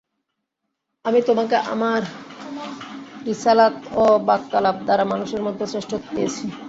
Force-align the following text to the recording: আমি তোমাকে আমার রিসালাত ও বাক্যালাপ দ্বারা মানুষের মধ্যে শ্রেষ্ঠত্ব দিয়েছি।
আমি 1.05 1.19
তোমাকে 1.21 1.57
আমার 1.73 2.01
রিসালাত 3.25 3.75
ও 3.93 4.03
বাক্যালাপ 4.27 4.77
দ্বারা 4.85 5.03
মানুষের 5.05 5.41
মধ্যে 5.43 5.65
শ্রেষ্ঠত্ব 5.67 6.07
দিয়েছি। 6.15 6.45